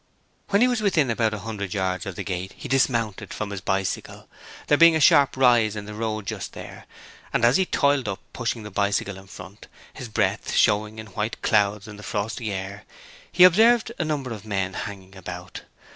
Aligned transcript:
When 0.49 0.63
he 0.63 0.67
was 0.67 0.81
within 0.81 1.11
about 1.11 1.31
a 1.35 1.45
hundred 1.45 1.75
yards 1.75 2.07
of 2.07 2.15
the 2.15 2.23
gate 2.23 2.53
he 2.57 2.67
dismounted 2.67 3.31
from 3.31 3.51
his 3.51 3.61
bicycle, 3.61 4.27
there 4.65 4.75
being 4.75 4.95
a 4.95 4.99
sharp 4.99 5.37
rise 5.37 5.75
in 5.75 5.85
the 5.85 5.93
road 5.93 6.25
just 6.25 6.53
there, 6.53 6.87
and 7.31 7.45
as 7.45 7.57
he 7.57 7.67
toiled 7.67 8.07
up, 8.07 8.19
pushing 8.33 8.63
the 8.63 8.71
bicycle 8.71 9.19
in 9.19 9.27
front, 9.27 9.67
his 9.93 10.09
breath 10.09 10.53
showing 10.53 10.97
in 10.97 11.05
white 11.05 11.39
clouds 11.43 11.87
in 11.87 11.97
the 11.97 12.01
frosty 12.01 12.51
air, 12.51 12.83
he 13.31 13.43
observed 13.43 13.91
a 13.99 14.03
number 14.03 14.33
of 14.33 14.43
men 14.43 14.73
hanging 14.73 15.15
about. 15.15 15.61